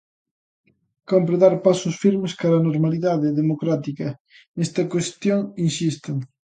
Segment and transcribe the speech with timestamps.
[1.09, 4.07] Cómpre dar pasos firmes cara á normalidade democrática
[4.57, 6.15] nesta cuestión, insisten.